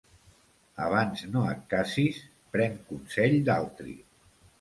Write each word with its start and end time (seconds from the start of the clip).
Abans 0.85 1.19
no 1.35 1.43
et 1.49 1.61
casis, 1.73 2.21
pren 2.57 2.79
consell 2.87 3.37
d'altri. 3.51 3.95